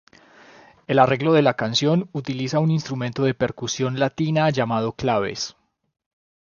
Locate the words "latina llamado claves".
3.99-5.55